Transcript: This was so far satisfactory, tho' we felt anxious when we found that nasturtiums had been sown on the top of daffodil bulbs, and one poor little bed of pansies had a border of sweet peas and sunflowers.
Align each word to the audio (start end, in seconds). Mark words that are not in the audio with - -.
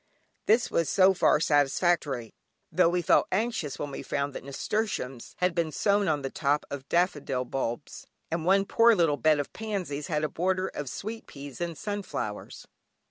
This 0.47 0.71
was 0.71 0.89
so 0.89 1.13
far 1.13 1.39
satisfactory, 1.39 2.33
tho' 2.71 2.89
we 2.89 3.03
felt 3.03 3.27
anxious 3.31 3.77
when 3.77 3.91
we 3.91 4.01
found 4.01 4.33
that 4.33 4.43
nasturtiums 4.43 5.35
had 5.37 5.53
been 5.53 5.71
sown 5.71 6.07
on 6.07 6.23
the 6.23 6.31
top 6.31 6.65
of 6.71 6.89
daffodil 6.89 7.45
bulbs, 7.45 8.07
and 8.31 8.43
one 8.43 8.65
poor 8.65 8.95
little 8.95 9.17
bed 9.17 9.39
of 9.39 9.53
pansies 9.53 10.07
had 10.07 10.23
a 10.23 10.27
border 10.27 10.69
of 10.69 10.89
sweet 10.89 11.27
peas 11.27 11.61
and 11.61 11.77
sunflowers. 11.77 12.65